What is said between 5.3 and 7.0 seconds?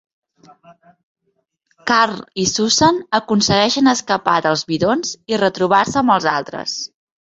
i retrobar-se amb els altres.